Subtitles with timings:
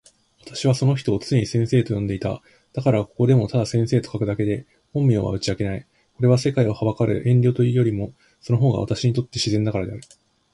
[0.47, 2.41] 私はその人を常に先生と呼んでいた。
[2.73, 5.85] だから、ここでもただ先生と書くだけで、本名は打ち明けない。
[6.15, 8.11] これは、世界を憚る遠慮というよりも、
[8.41, 10.01] その方が私にとって自然だからである。